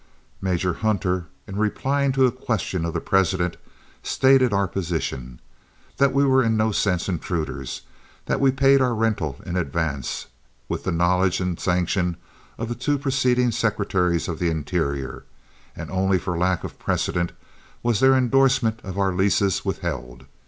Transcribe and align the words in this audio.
Major 0.41 0.73
Hunter, 0.73 1.25
in 1.45 1.57
replying 1.57 2.11
to 2.13 2.25
a 2.25 2.31
question 2.31 2.85
of 2.85 2.93
the 2.95 2.99
President, 2.99 3.55
stated 4.01 4.51
our 4.51 4.67
position: 4.67 5.39
that 5.97 6.11
we 6.11 6.25
were 6.25 6.43
in 6.43 6.57
no 6.57 6.71
sense 6.71 7.07
intruders, 7.07 7.83
that 8.25 8.39
we 8.41 8.51
paid 8.51 8.81
our 8.81 8.95
rental 8.95 9.39
in 9.45 9.55
advance, 9.55 10.25
with 10.67 10.85
the 10.85 10.91
knowledge 10.91 11.39
and 11.39 11.59
sanction 11.59 12.17
of 12.57 12.67
the 12.67 12.73
two 12.73 12.97
preceding 12.97 13.51
Secretaries 13.51 14.27
of 14.27 14.39
the 14.39 14.49
Interior, 14.49 15.23
and 15.75 15.91
only 15.91 16.17
for 16.17 16.35
lack 16.35 16.63
of 16.63 16.79
precedent 16.79 17.31
was 17.83 17.99
their 17.99 18.15
indorsement 18.17 18.79
of 18.83 18.97
our 18.97 19.13
leases 19.13 19.63
withheld. 19.63 20.25